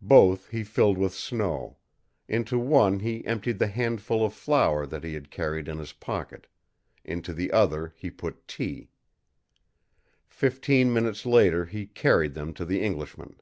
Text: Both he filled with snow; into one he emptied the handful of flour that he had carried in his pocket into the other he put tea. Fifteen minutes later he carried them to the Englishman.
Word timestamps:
Both 0.00 0.48
he 0.48 0.64
filled 0.64 0.96
with 0.96 1.12
snow; 1.12 1.76
into 2.26 2.58
one 2.58 3.00
he 3.00 3.22
emptied 3.26 3.58
the 3.58 3.66
handful 3.66 4.24
of 4.24 4.32
flour 4.32 4.86
that 4.86 5.04
he 5.04 5.12
had 5.12 5.30
carried 5.30 5.68
in 5.68 5.76
his 5.76 5.92
pocket 5.92 6.46
into 7.04 7.34
the 7.34 7.52
other 7.52 7.92
he 7.98 8.10
put 8.10 8.48
tea. 8.48 8.88
Fifteen 10.26 10.90
minutes 10.94 11.26
later 11.26 11.66
he 11.66 11.84
carried 11.84 12.32
them 12.32 12.54
to 12.54 12.64
the 12.64 12.80
Englishman. 12.80 13.36